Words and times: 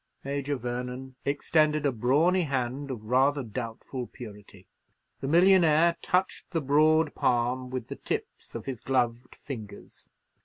Major 0.23 0.55
Vernon 0.55 1.13
extended 1.25 1.85
a 1.85 1.91
brawny 1.91 2.41
hand 2.41 2.89
of 2.89 3.03
rather 3.03 3.43
doubtful 3.43 4.07
purity. 4.07 4.65
The 5.19 5.27
millionaire 5.27 5.95
touched 6.01 6.49
the 6.49 6.59
broad 6.61 7.13
palm 7.13 7.69
with 7.69 7.87
the 7.87 7.97
tips 7.97 8.55
of 8.55 8.65
his 8.65 8.81
gloved 8.81 9.35
fingers. 9.35 10.09